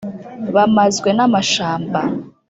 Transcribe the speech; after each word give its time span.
bamazwe 0.55 1.09
n’amashamba, 1.17 1.99